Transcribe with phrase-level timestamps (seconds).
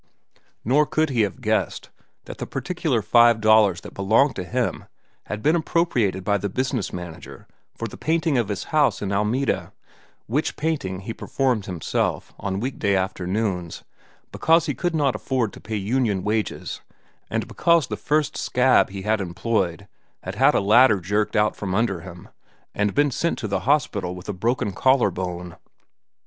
[0.65, 1.91] Nor could he have guessed
[2.25, 4.85] that the particular five dollars that belonged to him
[5.25, 9.73] had been appropriated by the business manager for the painting of his house in Alameda,
[10.25, 13.83] which painting he performed himself, on week day afternoons,
[14.31, 16.81] because he could not afford to pay union wages
[17.29, 19.87] and because the first scab he had employed
[20.23, 22.27] had had a ladder jerked out from under him
[22.73, 25.57] and been sent to the hospital with a broken collar bone.